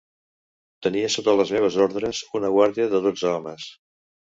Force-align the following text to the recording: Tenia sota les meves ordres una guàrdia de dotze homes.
Tenia 0.85 1.11
sota 1.17 1.37
les 1.41 1.53
meves 1.59 1.79
ordres 1.87 2.25
una 2.43 2.53
guàrdia 2.59 2.93
de 2.97 3.07
dotze 3.09 3.35
homes. 3.39 3.73